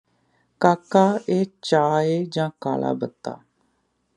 [0.61, 3.37] ਕਾਕਾ ਇਹ ਚਾਹ ਏਂ ਜਾਂ ਕਾਲਾ ਬੱਤਾ